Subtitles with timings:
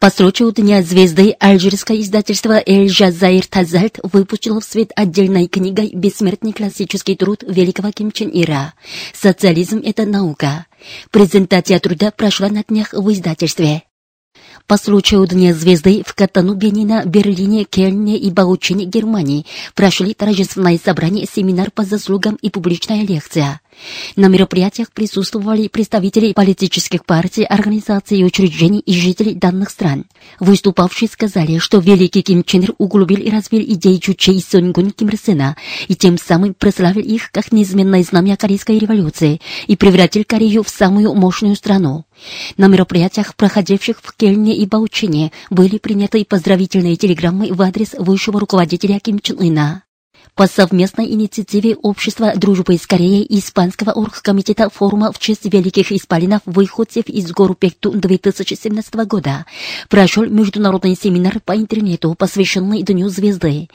[0.00, 6.54] По случаю Дня звезды альжирское издательство «Эль Жазаир Тазальт» выпустило в свет отдельной книгой бессмертный
[6.54, 8.72] классический труд великого Ким Чен Ира
[9.12, 10.64] «Социализм– это наука».
[11.10, 13.82] Презентация труда прошла на днях в издательстве.
[14.66, 21.26] По случаю Дня звезды в Катану, Бенина, Берлине, Кельне и Баучине, Германии прошли торжественное собрание,
[21.30, 23.60] семинар по заслугам и публичная лекция.
[24.16, 30.06] На мероприятиях присутствовали представители политических партий, организаций и учреждений и жителей данных стран.
[30.38, 35.08] Выступавшие сказали, что великий Ким Чен Ир углубил и развил идеи Чуче и Сонгун Ким
[35.08, 35.56] Ир Сына,
[35.88, 41.14] и тем самым прославил их как неизменное знамя Корейской революции и превратил Корею в самую
[41.14, 42.04] мощную страну.
[42.56, 49.00] На мероприятиях, проходивших в Кельне и Баучине, были приняты поздравительные телеграммы в адрес высшего руководителя
[49.00, 49.82] Ким Чен Ына.
[50.34, 56.40] По совместной инициативе Общества дружбы с Кореей и Испанского оргкомитета форума в честь великих исполинов
[56.46, 59.44] выходцев из гор Пекту 2017 года
[59.88, 63.68] прошел международный семинар по интернету, посвященный Дню звезды.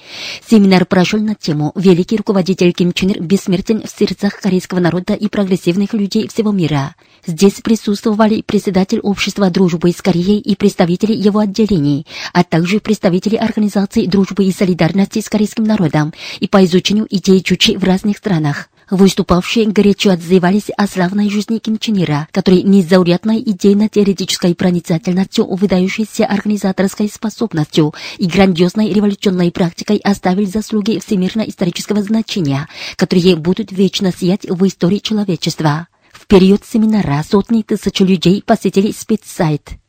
[0.49, 5.27] Семинар прошел на тему «Великий руководитель Ким Чен Ир бессмертен в сердцах корейского народа и
[5.27, 6.95] прогрессивных людей всего мира».
[7.27, 14.05] Здесь присутствовали председатель Общества дружбы с Кореей и представители его отделений, а также представители Организации
[14.05, 18.69] дружбы и солидарности с корейским народом и по изучению идей Чучи в разных странах.
[18.89, 27.09] Выступавшие горячо отзывались о славной жизни Ким Чен Ира, который незаурядной идейно-теоретической проницательностью, выдающейся организаторской
[27.09, 34.99] способностью и грандиозной революционной практикой оставил заслуги всемирно-исторического значения, которые будут вечно сиять в истории
[34.99, 35.87] человечества.
[36.11, 39.79] В период семинара сотни тысяч людей посетили спецсайт.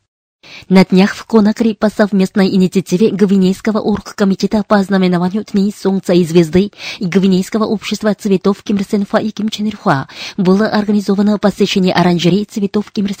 [0.69, 6.71] На днях в Конакри по совместной инициативе Гвинейского оргкомитета по знаменованию Дней Солнца и Звезды
[6.99, 12.45] и Гвинейского общества цветов Ким Ир и Ким Чен Ир Хва было организовано посещение оранжерей
[12.45, 13.15] цветов Ким Ир.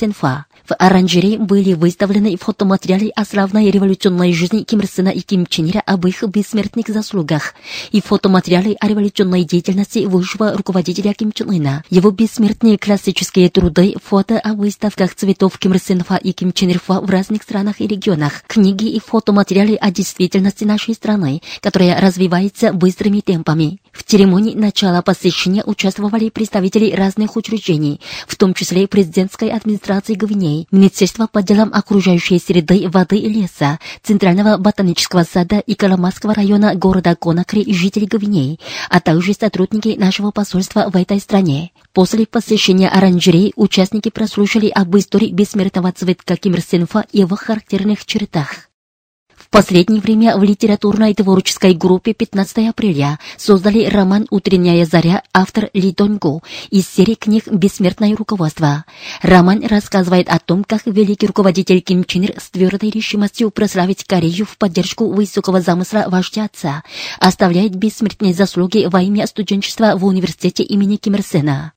[0.67, 5.81] В оранжерее были выставлены фотоматериалы о славной революционной жизни Ким Ир и Ким Чен Ира
[5.85, 7.53] об их бессмертных заслугах
[7.91, 11.83] и фотоматериалы о революционной деятельности высшего руководителя Ким Чен Ына.
[11.89, 15.81] Его бессмертные классические труды, фото о выставках цветов Ким Ир
[16.21, 20.63] и Ким Чен Ир Хва в разных странах и регионах, книги и фотоматериалы о действительности
[20.63, 23.79] нашей страны, которая развивается быстрыми темпами.
[23.91, 31.27] В церемонии начала посещения участвовали представители разных учреждений, в том числе президентской администрации Гвинеи, Министерства
[31.27, 37.61] по делам окружающей среды, воды и леса, Центрального ботанического сада и Каламарского района города Конакри
[37.61, 41.71] и жителей Гвинеи, а также сотрудники нашего посольства в этой стране.
[41.93, 48.05] После посещения оранжерей участники прослушали об истории бессмертного цветка Ким Ир Сенфа и его характерных
[48.05, 48.67] чертах.
[49.47, 55.93] В последнее время в литературной творческой группе 15 апреля создали роман «Утренняя заря» автор Ли
[55.93, 58.83] Донгу из серии книг «Бессмертное руководство».
[59.21, 64.45] Роман рассказывает о том, как великий руководитель Ким Чен Ир с твердой решимостью прославить Корею
[64.45, 66.83] в поддержку высокого замысла вождя отца,
[67.19, 71.73] оставляет бессмертные заслуги во имя студенчества в университете имени Ким Ир Сена.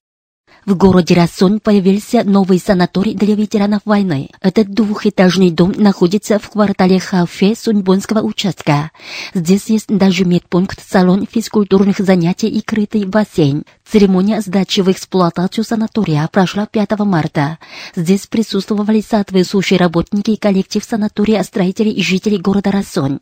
[0.70, 4.30] В городе Расон появился новый санаторий для ветеранов войны.
[4.40, 8.92] Этот двухэтажный дом находится в квартале Хафе Суньбонского участка.
[9.34, 13.64] Здесь есть даже медпункт, салон физкультурных занятий и крытый бассейн.
[13.84, 17.58] Церемония сдачи в эксплуатацию санатория прошла 5 марта.
[17.96, 23.18] Здесь присутствовали соответствующие работники и коллектив санатория, строителей и жителей города Расон.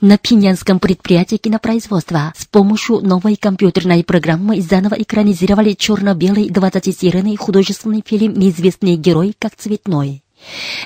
[0.00, 8.34] На пинянском предприятии кинопроизводства с помощью новой компьютерной программы заново экранизировали черно-белый 20-серийный художественный фильм
[8.34, 10.22] «Неизвестный герой как цветной».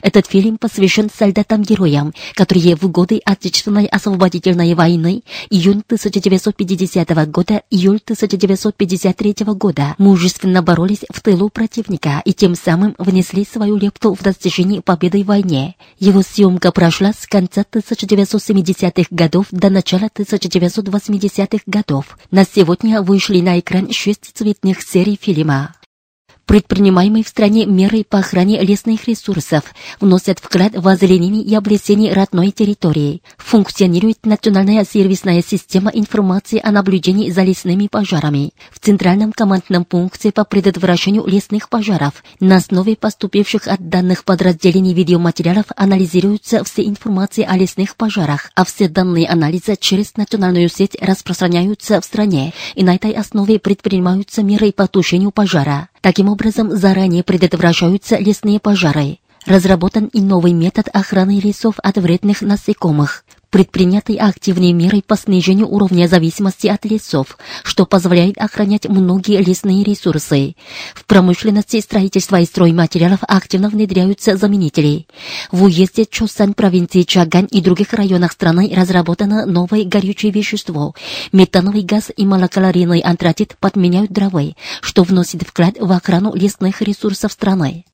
[0.02, 9.36] Этот фильм посвящен солдатам-героям, которые в годы Отечественной освободительной войны июнь 1950 года, июль 1953
[9.54, 15.22] года мужественно боролись в тылу противника и тем самым внесли свою лепту в достижение победы
[15.22, 15.76] в войне.
[15.98, 22.18] Его съемка прошла с конца 1970-х годов до начала 1980-х годов.
[22.30, 25.74] На сегодня вышли на экран шесть цветных серий фильма.
[26.46, 29.64] Предпринимаемые в стране меры по охране лесных ресурсов
[29.99, 33.23] вносят вклад в озеленение и облесение родной территории.
[33.38, 38.52] Функционирует национальная сервисная система информации о наблюдении за лесными пожарами.
[38.70, 45.67] В Центральном командном пункте по предотвращению лесных пожаров на основе поступивших от данных подразделений видеоматериалов
[45.76, 52.05] анализируются все информации о лесных пожарах, а все данные анализа через национальную сеть распространяются в
[52.05, 55.88] стране, и на этой основе предпринимаются меры по тушению пожара.
[56.04, 59.20] Таким образом, заранее предотвращаются лесные пожары.
[59.46, 63.25] Разработан и новый метод охраны лесов от вредных насекомых.
[63.50, 70.56] Предприняты активные меры по снижению уровня зависимости от лесов, что позволяет охранять многие лесные ресурсы.
[70.94, 75.06] В промышленности строительства и стройматериалов активно внедряются заменители.
[75.52, 80.94] В уезде Чосан провинции Чаган и других районах страны разработано новое горючее вещество.
[81.32, 87.85] Метановый газ и малокалорийный антрацит подменяют дрова, что вносит вклад в охрану лесных ресурсов страны.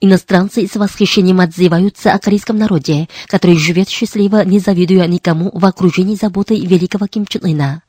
[0.00, 6.16] Иностранцы с восхищением отзываются о корейском народе, который живет счастливо, не завидуя никому в окружении
[6.16, 7.82] заботы великого Ким Чен Ына.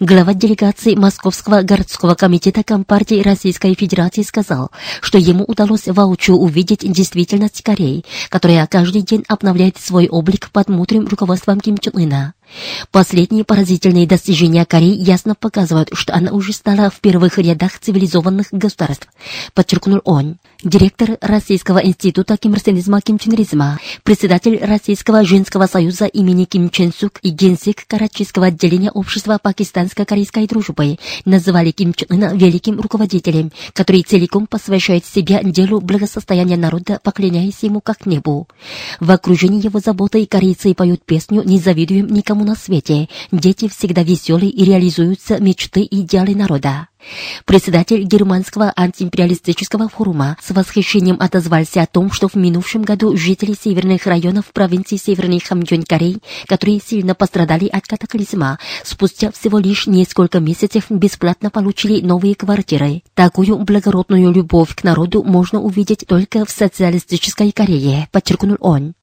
[0.00, 7.62] Глава делегации Московского городского комитета Компартии Российской Федерации сказал, что ему удалось воочию увидеть действительность
[7.62, 12.34] Кореи, которая каждый день обновляет свой облик под мудрым руководством Ким Чен Ына.
[12.90, 19.08] Последние поразительные достижения Кореи ясно показывают, что она уже стала в первых рядах цивилизованных государств,
[19.54, 20.36] подчеркнул он.
[20.62, 27.86] Директор Российского института кимрсенизма кимченризма, председатель Российского женского союза имени Ким Чен Сук и генсек
[27.86, 35.40] Карачийского отделения общества пакистанско-корейской дружбы называли Ким Чен Ына великим руководителем, который целиком посвящает себя
[35.42, 38.48] делу благосостояния народа, поклоняясь ему как небу.
[38.98, 43.08] В окружении его заботы корейцы поют песню «Не завидуем никому никому на свете.
[43.32, 46.88] Дети всегда веселые и реализуются мечты и идеалы народа.
[47.44, 54.06] Председатель германского антиимпериалистического форума с восхищением отозвался о том, что в минувшем году жители северных
[54.06, 56.18] районов провинции Северный Хамджон Корей,
[56.48, 63.02] которые сильно пострадали от катаклизма, спустя всего лишь несколько месяцев бесплатно получили новые квартиры.
[63.14, 68.95] Такую благородную любовь к народу можно увидеть только в социалистической Корее, подчеркнул он.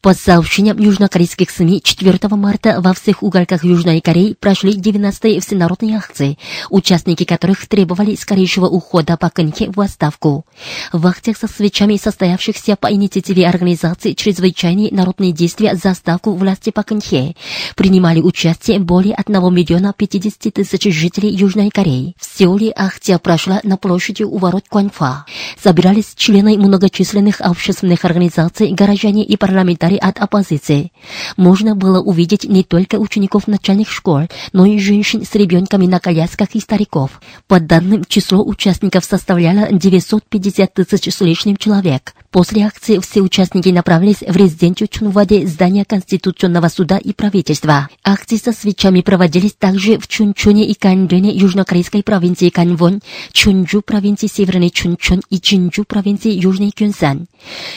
[0.00, 6.38] По сообщениям южнокорейских СМИ, 4 марта во всех уголках Южной Кореи прошли 90-е всенародные акции,
[6.70, 10.46] участники которых требовали скорейшего ухода по Кэнхе в отставку.
[10.92, 16.82] В акциях со свечами состоявшихся по инициативе организации «Чрезвычайные народные действия за ставку власти по
[16.82, 17.34] Кэнхе»
[17.74, 22.14] принимали участие более 1 миллиона 50 тысяч жителей Южной Кореи.
[22.18, 25.24] В Сеуле акция прошла на площади у ворот Куанфа.
[25.62, 30.92] Собирались члены многочисленных общественных организаций, горожане и парламент комментарий от оппозиции.
[31.36, 34.22] Можно было увидеть не только учеников начальных школ,
[34.52, 37.20] но и женщин с ребенками на колясках и стариков.
[37.46, 42.14] По данным, число участников составляло 950 тысяч с лишним человек.
[42.30, 47.88] После акции все участники направились в резиденцию Чунваде, здание Конституционного суда и правительства.
[48.04, 53.00] Акции со свечами проводились также в Чунчоне и Каньдоне южнокорейской провинции Канвон,
[53.32, 57.28] Чунджу провинции Северный Чунчон и Чинджу провинции Южный Кюнсан.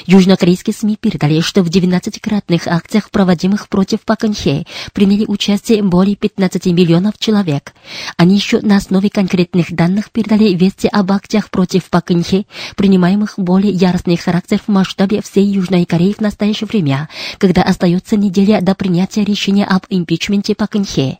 [0.05, 7.17] Южнокорейские СМИ передали, что в 19-кратных акциях, проводимых против Паканхе, приняли участие более 15 миллионов
[7.19, 7.73] человек.
[8.17, 12.45] Они еще на основе конкретных данных передали вести об акциях против Паканхе,
[12.75, 18.61] принимаемых более яростный характер в масштабе всей Южной Кореи в настоящее время, когда остается неделя
[18.61, 21.19] до принятия решения об импичменте Паканхе.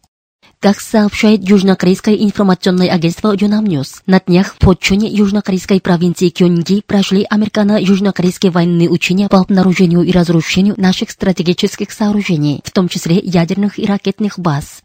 [0.61, 7.25] Как сообщает южнокорейское информационное агентство Ёнхап Ньюс, на днях в Почоне южнокорейской провинции Кёнги прошли
[7.27, 13.87] американо-южнокорейские военные учения по обнаружению и разрушению наших стратегических сооружений, в том числе ядерных и
[13.87, 14.83] ракетных баз.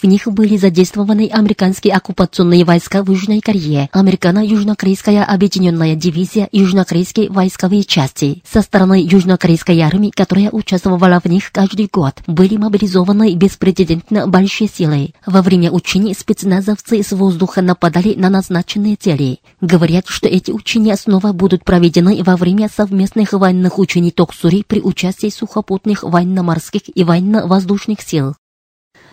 [0.00, 7.84] В них были задействованы американские оккупационные войска в Южной Корее, американо-южнокорейская объединенная дивизия южнокорейские войсковые
[7.84, 8.42] части.
[8.50, 15.10] Со стороны южнокорейской армии, которая участвовала в них каждый год, были мобилизованы беспрецедентно большие силы.
[15.26, 19.40] Во время учений спецназовцы с воздуха нападали на назначенные цели.
[19.60, 25.30] Говорят, что эти учения снова будут проведены во время совместных военных учений Токсури при участии
[25.30, 28.34] сухопутных военно-морских и военно-воздушных сил.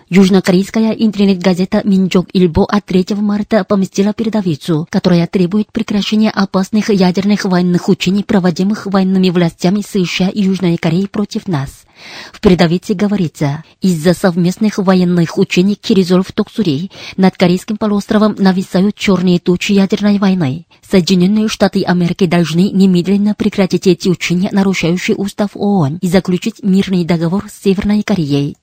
[0.07, 7.89] Южнокорейская интернет-газета «Минджок Ильбо» от 3 марта поместила передовицу, которая требует прекращения опасных ядерных военных
[7.89, 11.85] учений, проводимых военными властями США и Южной Кореи против нас.
[12.31, 19.39] В передовице говорится, из-за совместных военных учений Киризол в Токсури над Корейским полуостровом нависают черные
[19.39, 20.67] тучи ядерной войны.
[20.87, 27.45] Соединенные Штаты Америки должны немедленно прекратить эти учения, нарушающие устав ООН, и заключить мирный договор
[27.49, 28.55] с Северной Кореей.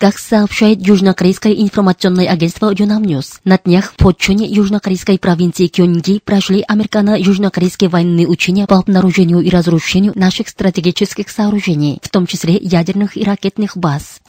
[0.00, 7.90] Как сообщает южнокорейское информационное агентство Юнамньюс, на днях в Почуне южнокорейской провинции Кёнги прошли американо-южнокорейские
[7.90, 13.76] военные учения по обнаружению и разрушению наших стратегических сооружений, в том числе ядерных и ракетных
[13.76, 14.20] баз.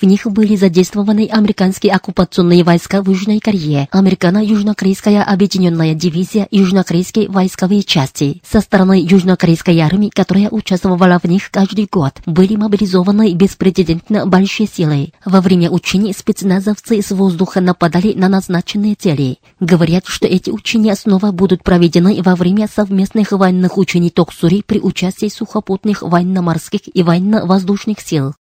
[0.00, 7.82] В них были задействованы американские оккупационные войска в Южной Корее, американо-южнокорейская объединенная дивизия южнокорейские войсковые
[7.82, 8.42] части.
[8.48, 15.12] Со стороны южнокорейской армии, которая участвовала в них каждый год, были мобилизованы беспрецедентно большие силы.
[15.24, 19.38] Во время учений спецназовцы с воздуха нападали на назначенные цели.
[19.60, 25.28] Говорят, что эти учения снова будут проведены во время совместных военных учений Токсури при участии
[25.28, 28.34] сухопутных военно-морских и военно-воздушных сил.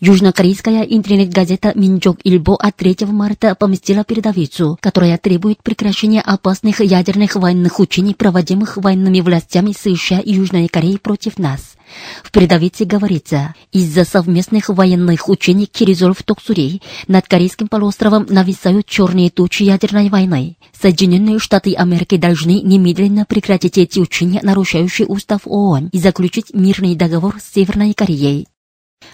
[0.00, 7.78] Южнокорейская интернет-газета «Минджок Ильбо» от 3 марта поместила передовицу, которая требует прекращения опасных ядерных военных
[7.78, 11.76] учений, проводимых военными властями США и Южной Кореи против нас.
[12.22, 19.30] В передовице говорится, из-за совместных военных учений Киризол в Токсуре над Корейским полуостровом нависают черные
[19.30, 20.56] тучи ядерной войны.
[20.78, 27.36] Соединенные Штаты Америки должны немедленно прекратить эти учения, нарушающие устав ООН, и заключить мирный договор
[27.40, 28.48] с Северной Кореей.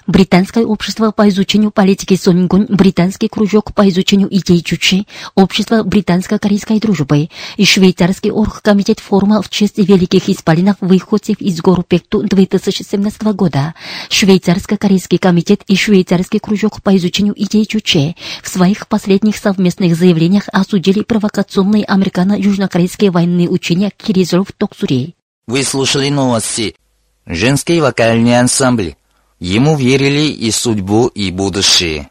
[0.06, 7.28] Британское общество по изучению политики Сонгун, Британский кружок по изучению идей Чучи, Общество британско-корейской дружбы
[7.56, 13.75] и Швейцарский оргкомитет форума в честь великих исполинов выходцев из гор Пекту 2017 года,
[14.09, 21.02] Швейцарско-корейский комитет и Швейцарский кружок по изучению идей Чучи в своих последних совместных заявлениях осудили
[21.02, 25.14] провокационные американо-южнокорейские военные учения Киризол в Токсуре.
[25.47, 26.76] Вы слушали новости.
[27.26, 28.94] Женский вокальный ансамбль.
[29.40, 32.10] Ему верили и судьбу, и будущее.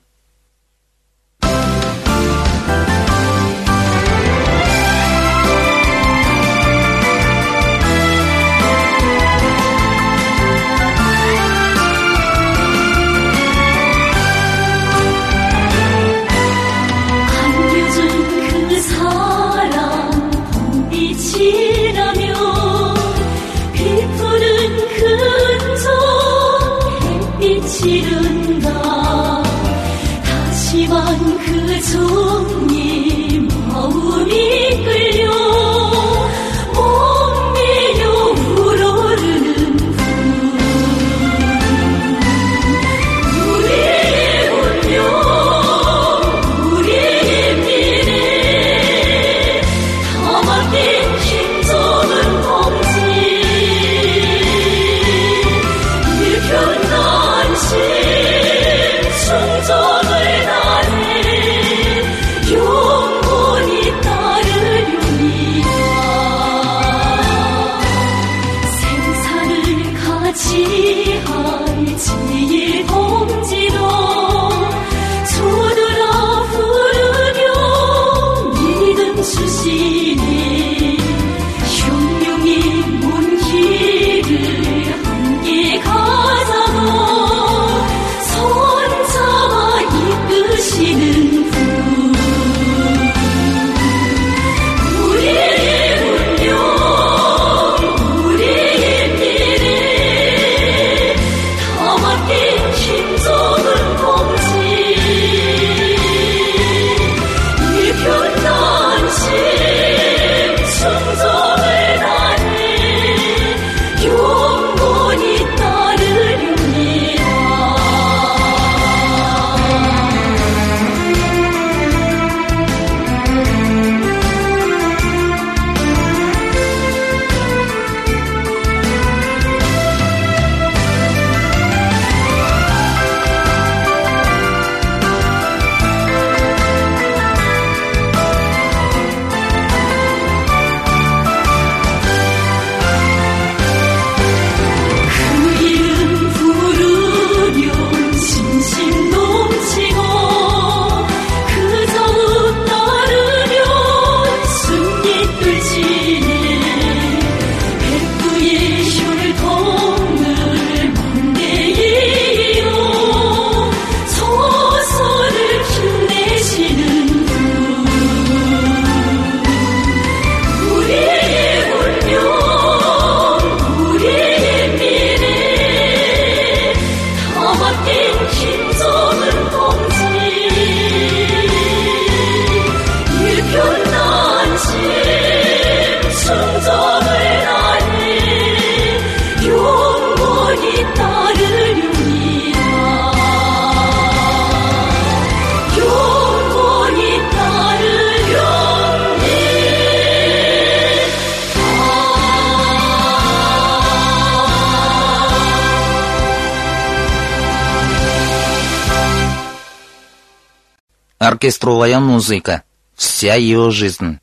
[211.39, 212.63] Оркестровая музыка,
[212.96, 214.19] вся ее жизнь.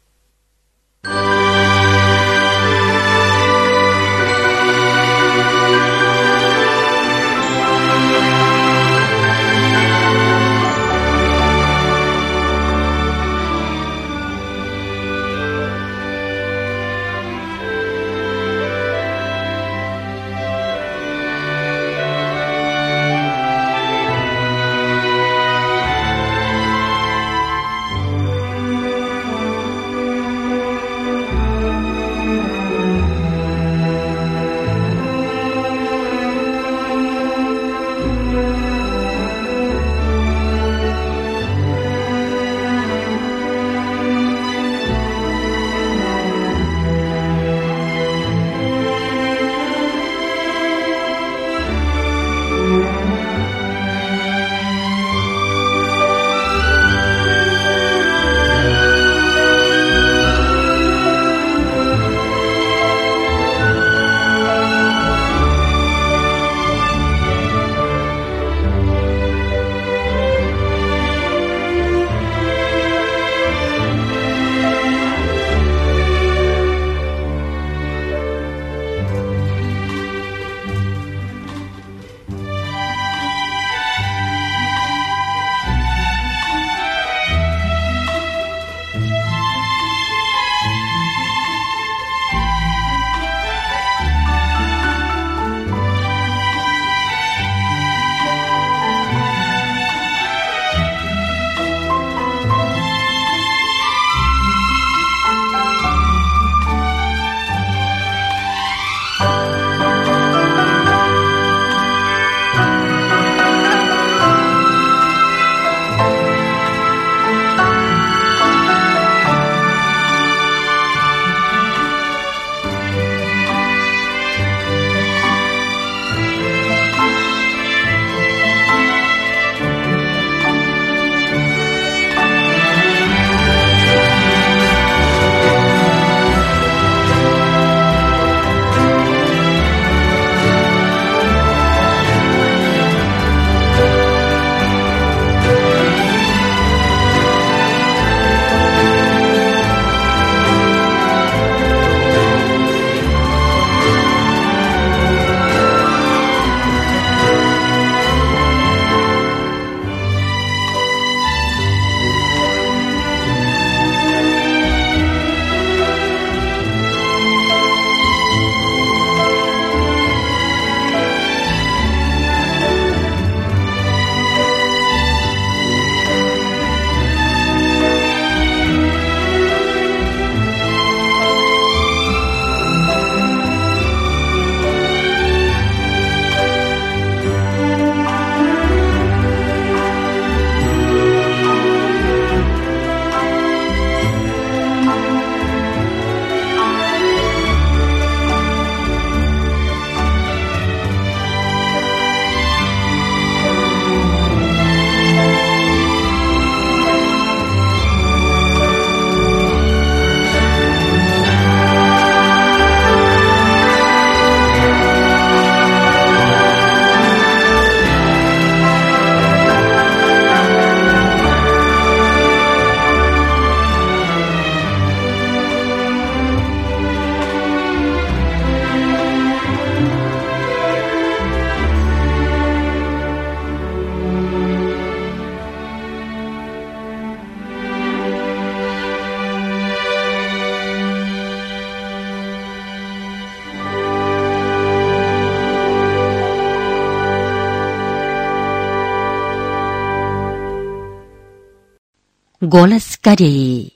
[252.46, 253.72] Голос Кореи.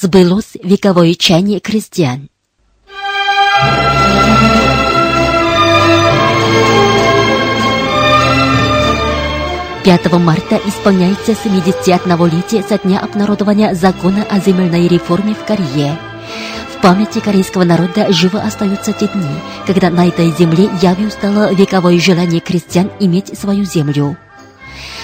[0.00, 2.28] Сбылось вековое чаяние крестьян.
[9.82, 15.98] Пятого марта исполняется 71-летие со дня обнародования закона о земельной реформе в Корее.
[16.76, 19.34] В памяти корейского народа живо остаются те дни,
[19.66, 24.16] когда на этой земле явью стало вековое желание крестьян иметь свою землю.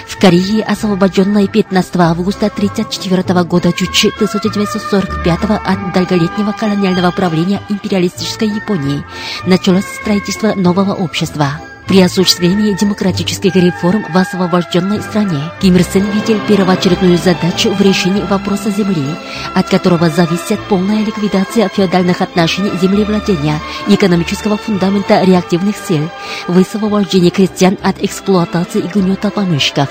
[0.06, 9.04] В Корее, освобожденной 15 августа 1934 года Чучи 1945 от долголетнего колониального правления империалистической Японии,
[9.46, 11.71] началось строительство нового общества.
[11.92, 18.22] При осуществлении демократических реформ в освобожденной стране Ким Ир Сен видел первоочередную задачу в решении
[18.22, 19.04] вопроса земли,
[19.52, 26.08] от которого зависит полная ликвидация феодальных отношений землевладения экономического фундамента реактивных сил,
[26.48, 29.90] высвобождение крестьян от эксплуатации и гнета помещиков.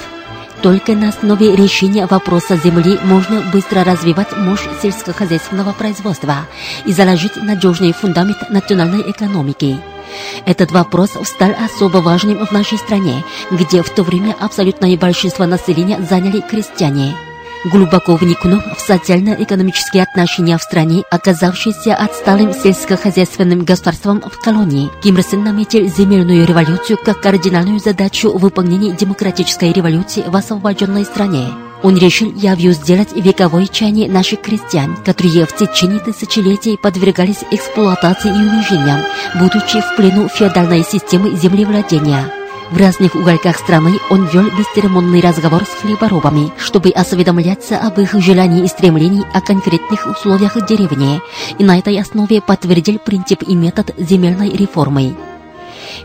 [0.64, 6.48] Только на основе решения вопроса земли можно быстро развивать мощь сельскохозяйственного производства
[6.84, 9.78] и заложить надежный фундамент национальной экономики.
[10.46, 16.00] Этот вопрос стал особо важным в нашей стране, где в то время абсолютное большинство населения
[16.02, 17.16] заняли крестьяне.
[17.64, 25.24] Глубоко вникнув в социально-экономические отношения в стране, оказавшейся отсталым сельскохозяйственным государством в колонии, Ким Ир
[25.24, 31.50] Сен наметил земельную революцию как кардинальную задачу выполнения демократической революции в освобожденной стране.
[31.84, 38.32] Он решил явью сделать вековой чайни наших крестьян, которые в течение тысячелетий подвергались эксплуатации и
[38.32, 39.02] унижениям,
[39.36, 42.41] будучи в плену феодальной системы землевладения.
[42.72, 48.64] В разных уголках страны он вел бесцеремонный разговор с хлеборобами, чтобы осведомляться об их желании
[48.64, 51.20] и стремлении о конкретных условиях деревни,
[51.60, 55.18] и на этой основе подтвердил принцип и метод земельной реформы.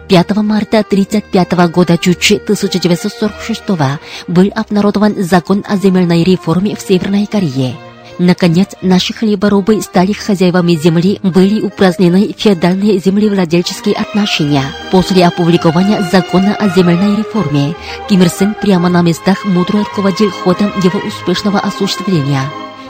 [0.09, 3.63] 5 марта 1935 года Чучи 1946
[4.27, 7.77] был обнародован закон о земельной реформе в Северной Корее.
[8.19, 14.65] Наконец, наши хлеборобы стали хозяевами земли, были упразднены феодальные землевладельческие отношения.
[14.91, 17.75] После опубликования закона о земельной реформе,
[18.09, 22.43] Ким Ир Сен прямо на местах мудро руководил ходом его успешного осуществления.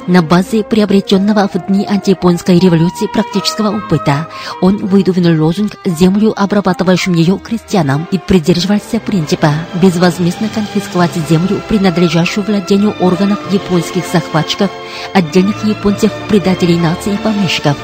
[0.07, 4.29] На базе приобретенного в дни антияпонской революции практического опыта
[4.61, 9.51] он выдвинул лозунг «Землю обрабатывающим ее крестьянам» и придерживался принципа
[9.83, 14.71] безвозмездно конфисковать землю, принадлежащую владению органов японских захватчиков,
[15.13, 17.77] отдельных японцев, предателей нации и помещиков,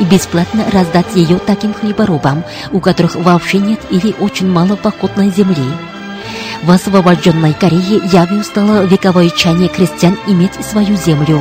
[0.00, 5.62] и бесплатно раздать ее таким хлеборобам, у которых вообще нет или очень мало походной земли.
[6.62, 11.40] В освобожденной Корее явью стало вековое чаяние крестьян иметь свою землю.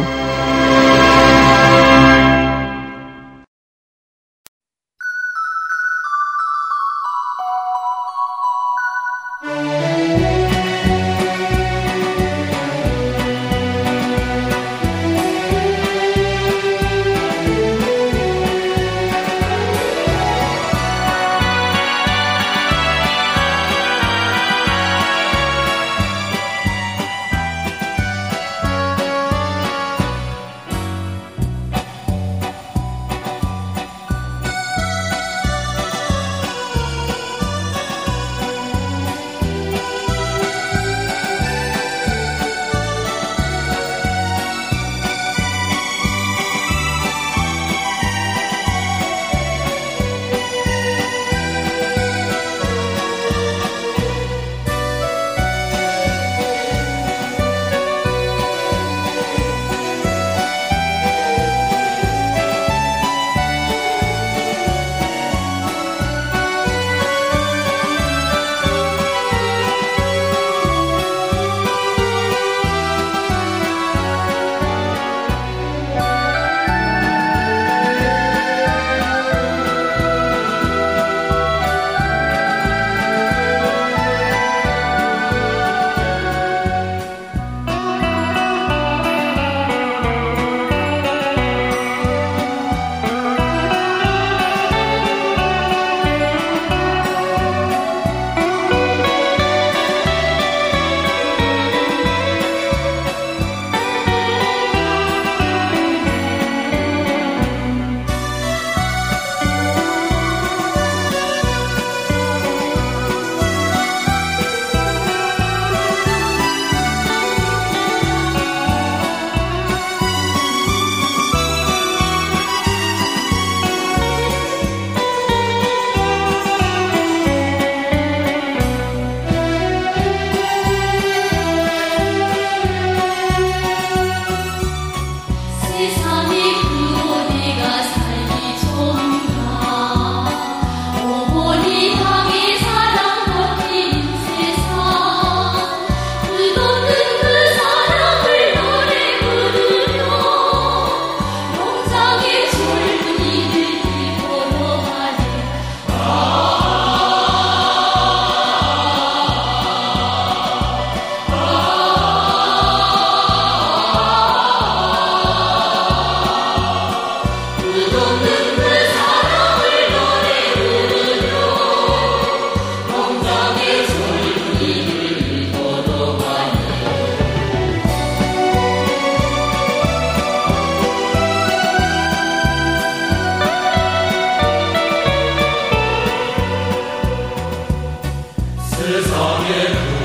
[188.88, 189.97] Jesus, Amen.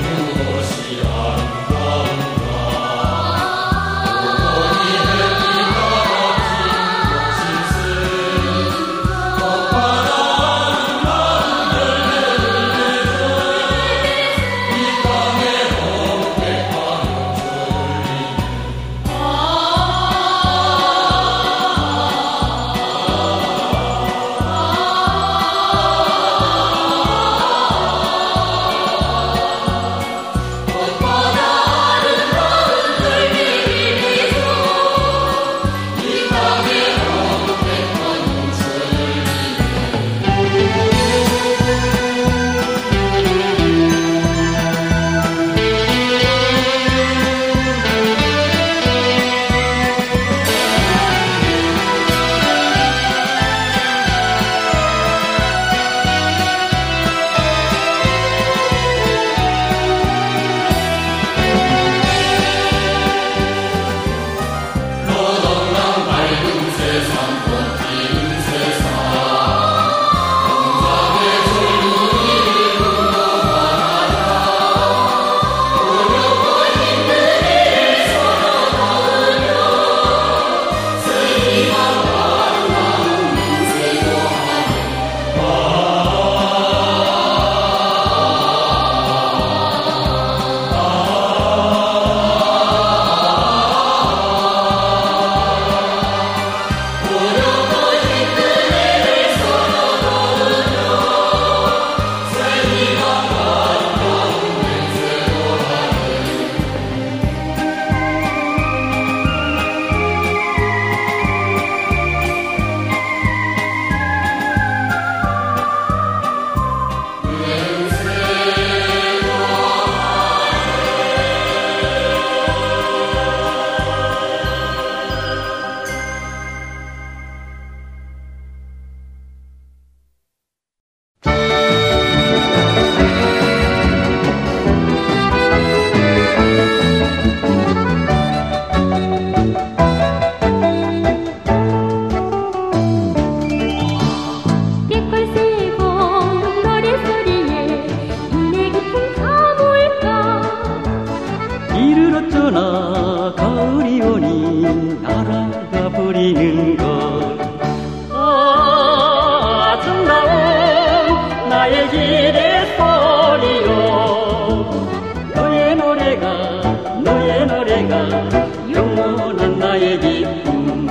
[169.83, 170.87] 나의 기쁨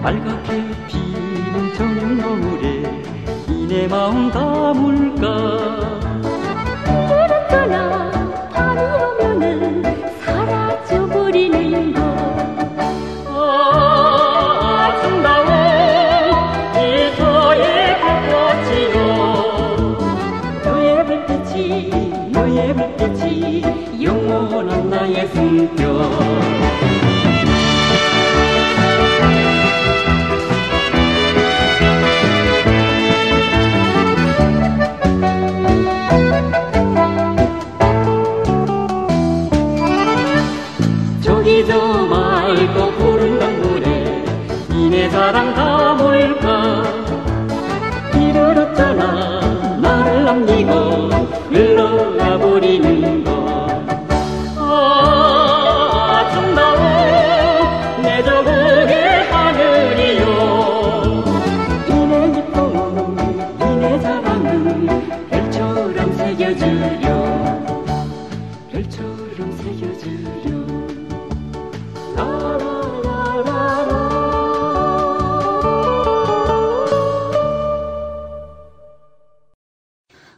[0.00, 3.02] 빨갛게 피는 저녁 노을에
[3.48, 5.95] 이내 마음 담을까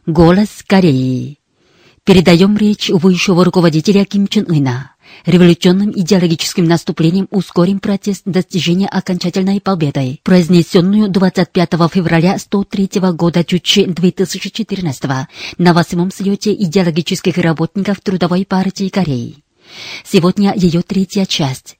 [0.05, 1.39] Голос Кореи.
[2.03, 4.95] Передаем речь высшего руководителя Ким Чен Ына.
[5.25, 15.03] Революционным идеологическим наступлением ускорим процесс достижения окончательной победы, произнесенную 25 февраля 103 года Чучи 2014
[15.57, 19.43] на восьмом слете идеологических работников Трудовой партии Кореи.
[20.05, 21.78] Сегодня ее третья часть.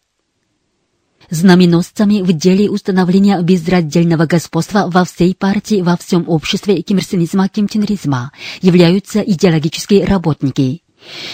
[1.29, 9.21] Знаменосцами в деле установления безраздельного господства во всей партии, во всем обществе кимирсинизма, кимченризма являются
[9.21, 10.81] идеологические работники.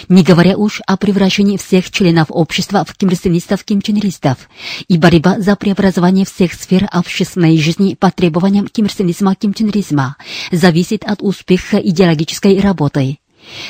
[0.09, 4.49] Не говоря уж о превращении всех членов общества в кимирсинистов, кимченристов,
[4.87, 10.17] и борьба за преобразование всех сфер общественной жизни по требованиям кимирсинизма, кимченризма
[10.51, 13.17] зависит от успеха идеологической работы.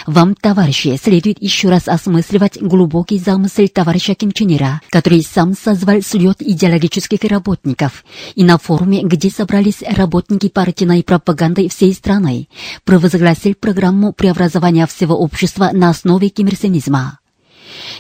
[0.05, 6.01] Вам, товарищи, следует еще раз осмысливать глубокий замысел товарища Ким Чен Ира, который сам созвал
[6.01, 8.03] слет идеологических работников,
[8.35, 12.47] и на форуме, где собрались работники партийной пропаганды всей страны,
[12.83, 17.19] провозгласил программу преобразования всего общества на основе кимирсинизма.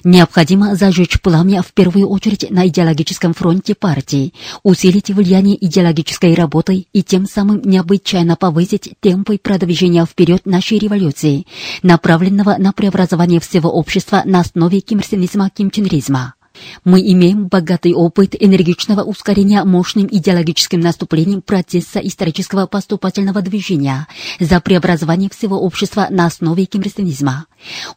[0.03, 7.03] Необходимо зажечь пламя в первую очередь на идеологическом фронте партии, усилить влияние идеологической работы и
[7.03, 11.45] тем самым необычайно повысить темпы продвижения вперед нашей революции,
[11.83, 16.34] направленного на преобразование всего общества на основе кимрсинизма кимченризма.
[16.83, 24.07] Мы имеем богатый опыт энергичного ускорения мощным идеологическим наступлением процесса исторического поступательного движения
[24.39, 27.45] за преобразование всего общества на основе кимрсинизма.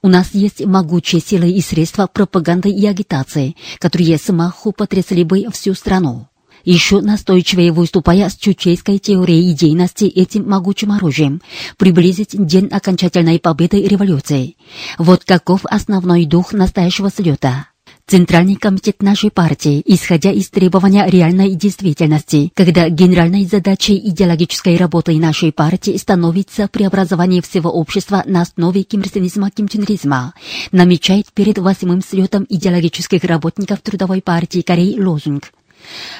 [0.03, 5.75] У нас есть могучие силы и средства пропаганды и агитации, которые смаху потрясли бы всю
[5.75, 6.29] страну.
[6.65, 11.41] Еще настойчивее выступая с чучейской теорией идейности этим могучим оружием,
[11.77, 14.57] приблизить день окончательной победы революции.
[14.99, 17.69] Вот каков основной дух настоящего слета.
[18.09, 25.53] Центральный комитет нашей партии, исходя из требования реальной действительности, когда генеральной задачей идеологической работы нашей
[25.53, 30.33] партии становится преобразование всего общества на основе кимрсинизма кимченризма,
[30.73, 35.53] намечает перед восьмым слетом идеологических работников Трудовой партии Кореи лозунг.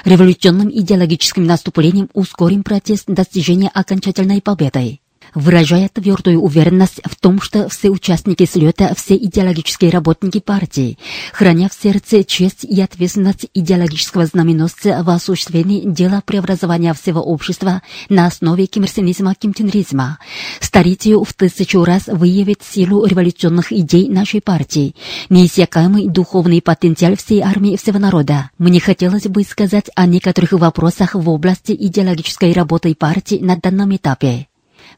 [0.05, 4.99] Революционным идеологическим наступлением ускорим процесс достижения окончательной победы
[5.33, 10.97] выражая твердую уверенность в том, что все участники слета, все идеологические работники партии,
[11.33, 18.27] храня в сердце честь и ответственность идеологического знаменосца в осуществлении дела преобразования всего общества на
[18.27, 20.19] основе кимрсинизма кимченризма,
[20.59, 24.95] старитию в тысячу раз выявит силу революционных идей нашей партии,
[25.29, 28.51] неиссякаемый духовный потенциал всей армии всего народа.
[28.57, 34.47] Мне хотелось бы сказать о некоторых вопросах в области идеологической работы партии на данном этапе.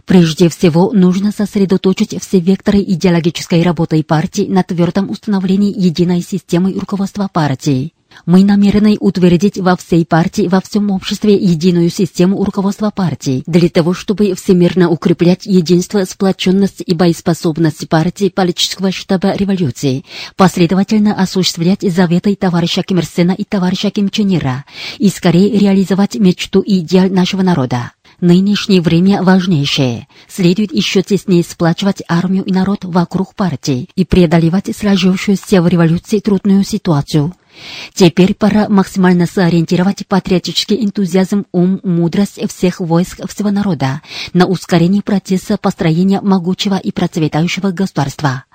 [0.05, 7.29] Прежде всего, нужно сосредоточить все векторы идеологической работы партии на твердом установлении единой системы руководства
[7.31, 7.93] партии.
[8.25, 13.93] Мы намерены утвердить во всей партии, во всем обществе единую систему руководства партии, для того,
[13.93, 20.03] чтобы всемирно укреплять единство, сплоченность и боеспособность партии политического штаба революции,
[20.35, 24.65] последовательно осуществлять заветы товарища Ким Ир Сена и товарища Ким Чен Ира
[24.97, 27.91] и скорее реализовать мечту и идеал нашего народа.
[28.21, 30.07] Нынешнее время важнейшее.
[30.27, 36.63] Следует еще теснее сплачивать армию и народ вокруг партии и преодолевать сложившуюся в революции трудную
[36.63, 37.33] ситуацию.
[37.95, 44.01] Теперь пора максимально сориентировать патриотический энтузиазм, ум, мудрость всех войск всего народа
[44.33, 48.45] на ускорение процесса построения могучего и процветающего государства.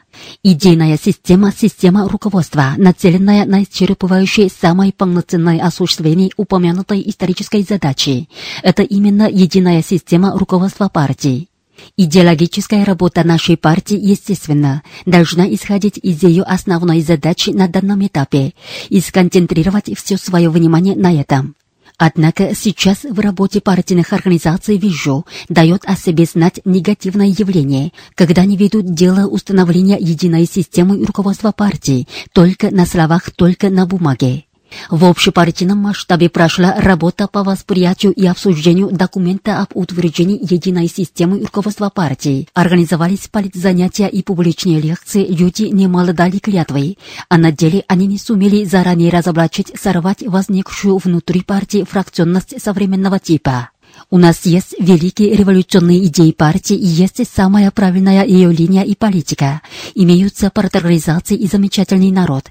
[0.43, 8.29] Идейная система– система руководства, нацеленная на исчерпывающее самое полноценное осуществление упомянутой исторической задачи.
[8.63, 11.49] Это именно единая система руководства партии.
[11.97, 18.55] Идеологическая работа нашей партии, естественно, должна исходить из ее основной задачи на данном этапе
[18.89, 21.55] и сконцентрировать все свое внимание на этом.
[21.99, 28.57] Однако сейчас в работе партийных организаций вижу, дает о себе знать негативное явление, когда они
[28.57, 34.46] ведут дело установления единой системы руководства партии только на словах, только на бумаге.
[34.91, 41.91] В общепартийном масштабе прошла работа по восприятию и обсуждению документа об утверждении единой системы руководства
[41.91, 42.49] партии.
[42.55, 46.97] Организовались политзанятия и публичные лекции, люди немало дали клятвы,
[47.29, 53.71] а на деле они не сумели заранее разоблачить, сорвать возникшую внутри партии фракционность современного типа.
[54.11, 59.63] У нас есть великие революционные идеи партии и есть самая правильная ее линия и политика.
[59.95, 62.47] Имеются партерализации и замечательный народ.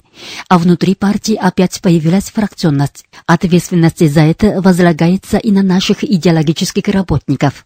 [0.49, 3.05] А внутри партии опять появилась фракционность.
[3.25, 7.65] Ответственность за это возлагается и на наших идеологических работников.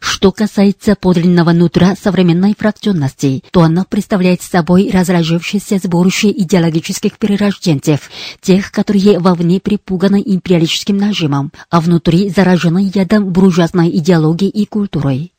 [0.00, 8.10] Что касается подлинного нутра современной фракционности, то она представляет собой разложившееся сборище идеологических перерожденцев,
[8.40, 15.32] тех, которые вовне припуганы империалистическим нажимом, а внутри заражены ядом буржуазной идеологии и культурой.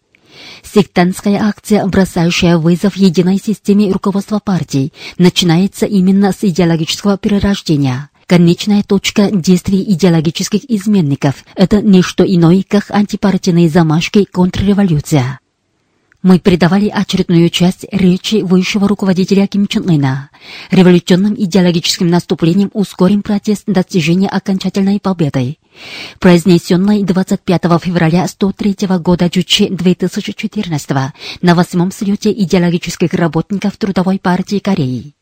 [0.64, 8.10] Сектантская акция, бросающая вызов единой системе руководства партии, начинается именно с идеологического перерождения.
[8.30, 15.40] Конечная точка действий идеологических изменников– это не что иное, как антипартийные замашки контрреволюция.
[16.22, 20.30] Мы передавали очередную часть речи высшего руководителя Ким Чен Ына.
[20.70, 25.58] Революционным идеологическим наступлением ускорим протест достижения окончательной победы.
[26.20, 30.90] Произнесенной 25 февраля 103 года Джучи 2014
[31.42, 35.16] на восьмом слете идеологических работников Трудовой партии Кореи.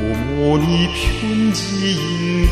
[0.00, 0.88] 어머니
[1.20, 2.50] 편지인가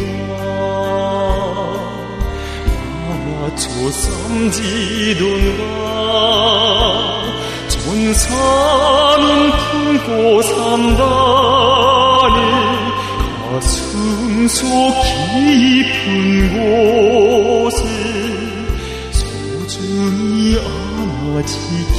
[3.08, 5.62] 나라쳐 쌈지던가.
[7.68, 11.18] 전사는 품고 산다니.
[13.50, 14.66] 가슴 속
[15.02, 17.80] 깊은 곳에
[19.10, 21.97] 소중히 안아 지키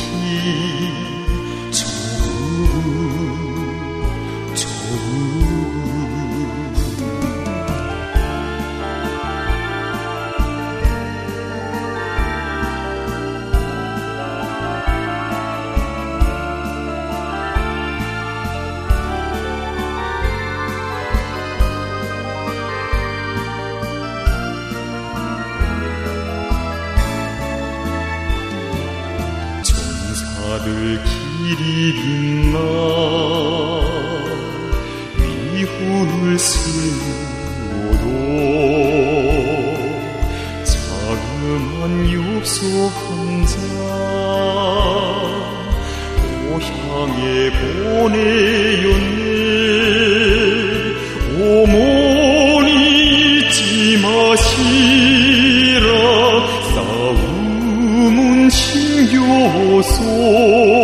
[59.90, 60.79] Jesús.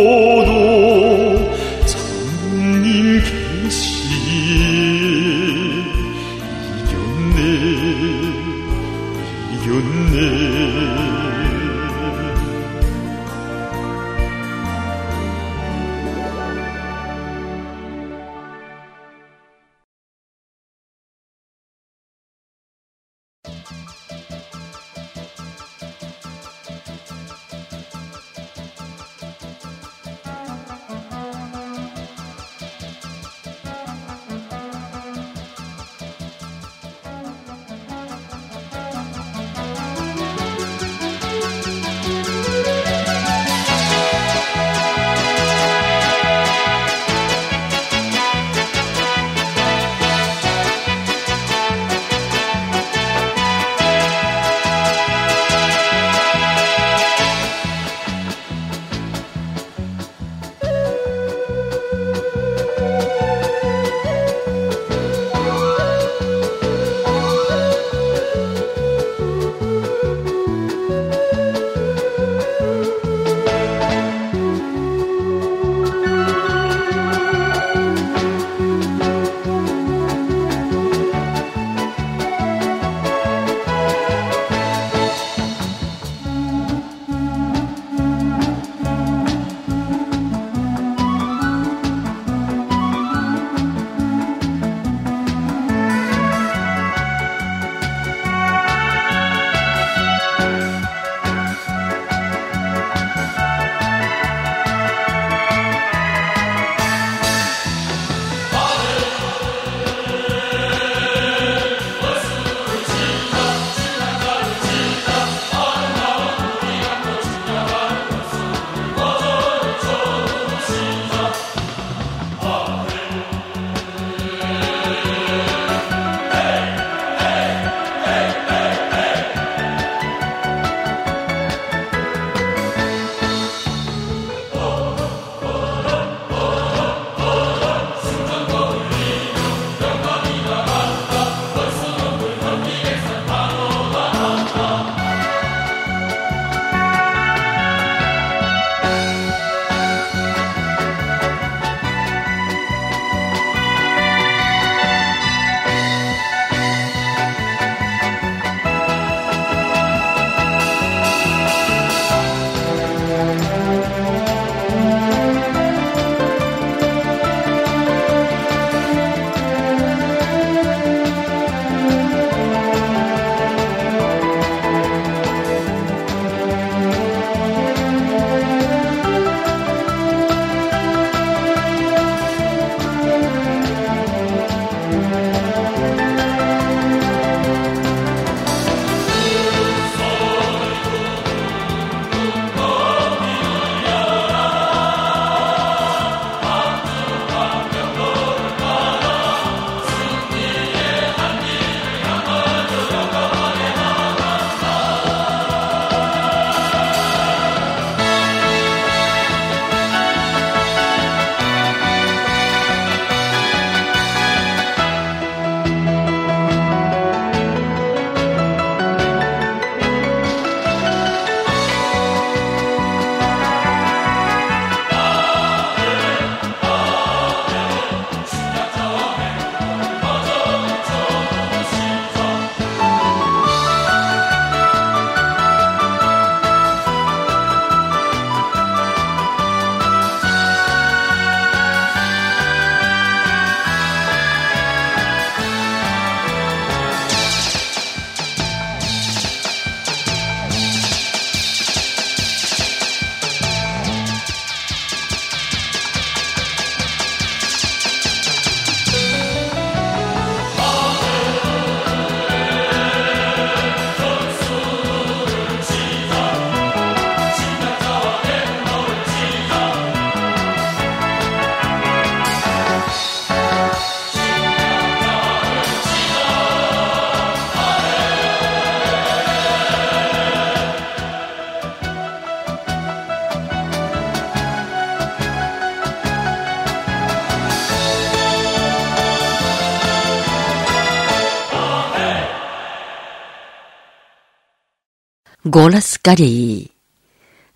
[295.58, 296.70] Голос Кореи.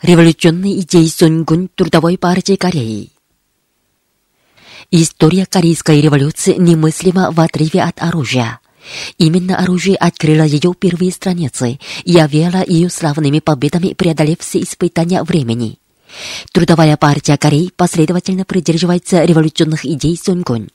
[0.00, 3.10] Революционные идеи Соньгун Трудовой партии Кореи.
[4.90, 8.60] История Корейской революции немыслима в отрыве от оружия.
[9.18, 15.78] Именно оружие открыло ее первые страницы и овеяло ее славными победами, преодолев все испытания времени.
[16.52, 20.70] Трудовая партия Кореи последовательно придерживается революционных идей Соньгун.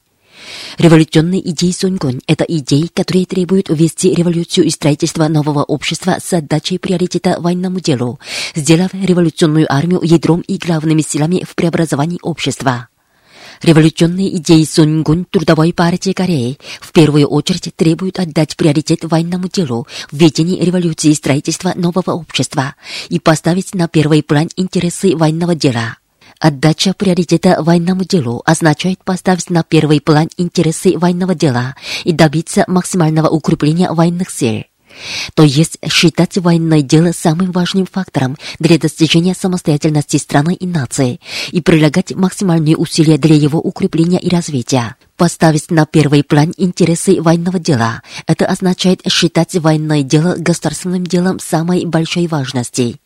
[0.78, 6.80] Революционные идеи Соньгун– это идеи, которые требуют ввести революцию и строительство нового общества с отдачей
[6.80, 8.20] приоритета военному делу,
[8.56, 12.90] сделав революционную армию ядром и главными силами в преобразовании общества.
[13.62, 20.18] Революционные идеи Сунгун Трудовой партии Кореи в первую очередь требуют отдать приоритет военному делу в
[20.18, 22.76] ведении революции и строительства нового общества
[23.10, 25.98] и поставить на первый план интересы военного дела.
[26.40, 33.30] Отдача приоритета военному делу означает поставить на первый план интересы военного дела и добиться максимального
[33.30, 34.64] укрепления военных сил.
[35.34, 41.20] То есть считать военное дело самым важным фактором для достижения самостоятельности страны и нации
[41.52, 44.96] и прилагать максимальные усилия для его укрепления и развития.
[45.18, 51.86] Поставить на первый план интересы военного дела– это означает считать военное дело государственным делом самой
[51.86, 53.00] большой важности.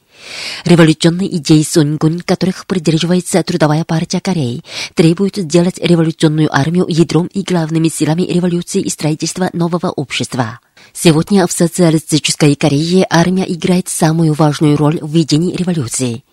[0.66, 4.64] Революционные идеи Сунгун, которых придерживается Трудовая партия Кореи,
[4.94, 10.60] требуют сделать революционную армию ядром и главными силами революции и строительства нового общества.
[10.94, 16.24] Сегодня в социалистической Корее армия играет самую важную роль в ведении революции.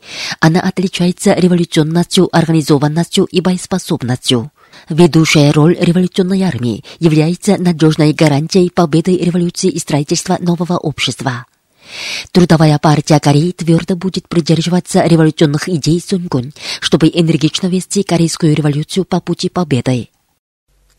[0.41, 4.51] Она отличается революционностью, организованностью и боеспособностью.
[4.89, 11.47] Ведущая роль революционной армии является надежной гарантией победы революции и строительства нового общества.
[12.32, 19.20] Трудовая партия Кореи твердо будет придерживаться революционных идей Сунгун, чтобы энергично вести корейскую революцию по
[19.20, 20.09] пути победы.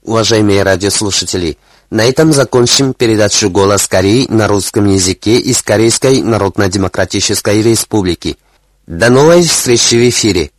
[0.03, 1.57] Уважаемые радиослушатели,
[1.89, 8.37] на этом закончим передачу «Голос Кореи» на русском языке из Корейской Народно-Демократической Республики.
[8.85, 10.51] До новой встречи в эфире!